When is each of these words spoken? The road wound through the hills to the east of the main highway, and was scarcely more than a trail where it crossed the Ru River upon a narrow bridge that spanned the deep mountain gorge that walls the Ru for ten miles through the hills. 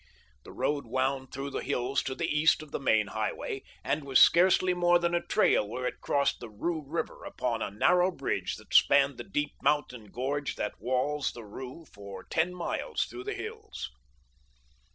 The 0.45 0.51
road 0.51 0.87
wound 0.87 1.31
through 1.31 1.51
the 1.51 1.61
hills 1.61 2.01
to 2.01 2.15
the 2.15 2.25
east 2.25 2.63
of 2.63 2.71
the 2.71 2.79
main 2.79 3.09
highway, 3.09 3.61
and 3.83 4.03
was 4.03 4.19
scarcely 4.19 4.73
more 4.73 4.97
than 4.97 5.13
a 5.13 5.21
trail 5.23 5.67
where 5.67 5.85
it 5.85 6.01
crossed 6.01 6.39
the 6.39 6.49
Ru 6.49 6.83
River 6.83 7.23
upon 7.23 7.61
a 7.61 7.69
narrow 7.69 8.09
bridge 8.09 8.55
that 8.55 8.73
spanned 8.73 9.19
the 9.19 9.23
deep 9.23 9.51
mountain 9.61 10.05
gorge 10.05 10.55
that 10.55 10.81
walls 10.81 11.31
the 11.33 11.45
Ru 11.45 11.85
for 11.85 12.23
ten 12.23 12.51
miles 12.51 13.03
through 13.05 13.25
the 13.25 13.35
hills. 13.35 13.91